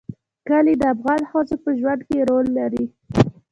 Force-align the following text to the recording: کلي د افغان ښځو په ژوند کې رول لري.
کلي 0.47 0.73
د 0.79 0.83
افغان 0.95 1.21
ښځو 1.29 1.55
په 1.63 1.69
ژوند 1.79 2.01
کې 2.07 2.25
رول 2.29 2.45
لري. 2.59 2.85